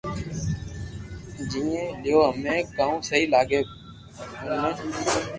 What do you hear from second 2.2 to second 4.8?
ھمي ڪاو سھي لاگي منو